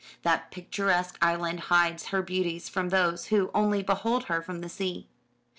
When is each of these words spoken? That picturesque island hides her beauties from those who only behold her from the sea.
That 0.23 0.49
picturesque 0.49 1.15
island 1.21 1.59
hides 1.59 2.07
her 2.07 2.23
beauties 2.23 2.67
from 2.67 2.89
those 2.89 3.27
who 3.27 3.51
only 3.53 3.83
behold 3.83 4.23
her 4.23 4.41
from 4.41 4.61
the 4.61 4.67
sea. 4.67 5.05